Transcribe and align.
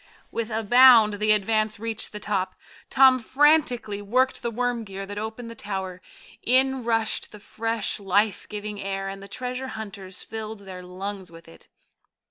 With 0.31 0.49
a 0.49 0.63
bound 0.63 1.19
the 1.19 1.31
Advance 1.31 1.77
reached 1.79 2.11
the 2.11 2.19
top. 2.19 2.55
Tom 2.89 3.19
frantically 3.19 4.01
worked 4.01 4.41
the 4.41 4.49
worm 4.49 4.83
gear 4.83 5.05
that 5.05 5.19
opened 5.19 5.51
the 5.51 5.53
tower. 5.53 6.01
In 6.41 6.83
rushed 6.83 7.31
the 7.31 7.39
fresh, 7.39 7.99
life 7.99 8.47
giving 8.49 8.81
air, 8.81 9.07
and 9.07 9.21
the 9.21 9.27
treasure 9.27 9.67
hunters 9.77 10.23
filled 10.23 10.61
their 10.61 10.81
lungs 10.81 11.31
with 11.31 11.47
it. 11.47 11.67